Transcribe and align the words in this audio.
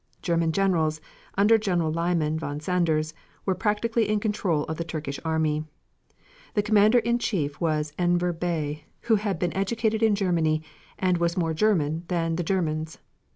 German 0.23 0.51
generals, 0.51 0.99
under 1.37 1.59
General 1.59 1.91
Liman 1.91 2.39
von 2.39 2.59
Sanders, 2.59 3.13
were 3.45 3.53
practically 3.53 4.09
in 4.09 4.19
control 4.19 4.63
of 4.63 4.77
the 4.77 4.83
Turkish 4.83 5.19
army. 5.23 5.63
The 6.55 6.63
commander 6.63 6.97
in 6.97 7.19
chief 7.19 7.61
was 7.61 7.93
Enver 7.99 8.33
Bey, 8.33 8.85
who 9.01 9.17
had 9.17 9.37
been 9.37 9.55
educated 9.55 10.01
in 10.01 10.15
Germany 10.15 10.63
and 10.97 11.19
was 11.19 11.37
more 11.37 11.53
German 11.53 12.05
than 12.07 12.35
the 12.35 12.43
Germans. 12.43 12.97